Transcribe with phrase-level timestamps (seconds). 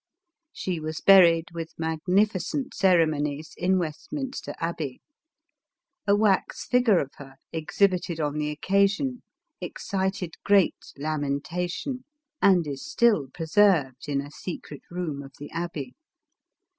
[0.51, 4.99] She was burj^fc with magnificent ceremonies, in Westminster Abbey.
[6.07, 9.21] A wax figure of her, exhibited on the occasion,
[9.61, 12.03] excited great lamentation,
[12.41, 15.93] and is still preserved in a secret room of the Abbey.